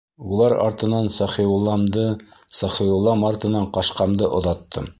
Улар 0.27 0.53
артынан 0.61 1.09
Сәхиулламды, 1.17 2.05
Сәхиуллам 2.61 3.27
артынан 3.31 3.69
Ҡашҡамды 3.77 4.31
оҙаттым. 4.39 4.89